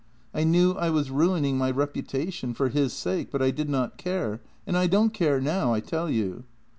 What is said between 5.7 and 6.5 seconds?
I tell you.